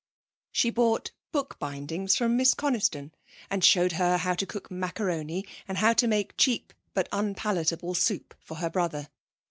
[0.51, 3.13] She bought book bindings from Miss Coniston,
[3.51, 8.33] and showed her how to cook macaroni and how to make cheap but unpalatable soup
[8.41, 9.09] for her brother.